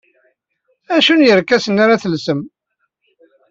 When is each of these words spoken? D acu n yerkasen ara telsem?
D 0.87 0.89
acu 0.97 1.13
n 1.15 1.25
yerkasen 1.25 1.81
ara 1.83 2.01
telsem? 2.03 2.39